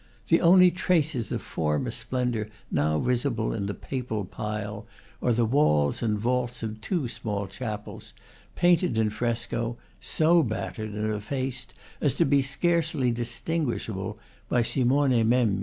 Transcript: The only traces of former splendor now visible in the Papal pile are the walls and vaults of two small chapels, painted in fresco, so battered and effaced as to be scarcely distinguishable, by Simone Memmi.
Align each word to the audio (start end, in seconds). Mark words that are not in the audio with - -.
The 0.29 0.41
only 0.41 0.71
traces 0.71 1.31
of 1.31 1.43
former 1.43 1.91
splendor 1.91 2.49
now 2.71 2.97
visible 2.97 3.53
in 3.53 3.67
the 3.67 3.75
Papal 3.75 4.25
pile 4.25 4.87
are 5.21 5.31
the 5.31 5.45
walls 5.45 6.01
and 6.01 6.17
vaults 6.17 6.63
of 6.63 6.81
two 6.81 7.07
small 7.07 7.45
chapels, 7.45 8.15
painted 8.55 8.97
in 8.97 9.11
fresco, 9.11 9.77
so 9.99 10.41
battered 10.41 10.93
and 10.93 11.13
effaced 11.13 11.75
as 12.01 12.15
to 12.15 12.25
be 12.25 12.41
scarcely 12.41 13.11
distinguishable, 13.11 14.17
by 14.49 14.63
Simone 14.63 15.11
Memmi. 15.23 15.59